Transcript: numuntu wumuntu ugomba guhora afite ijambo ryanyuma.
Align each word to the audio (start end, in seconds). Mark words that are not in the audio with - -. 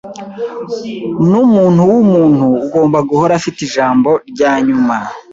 numuntu 1.29 1.79
wumuntu 1.91 2.45
ugomba 2.63 2.97
guhora 3.09 3.33
afite 3.39 3.59
ijambo 3.67 4.09
ryanyuma. 4.31 4.95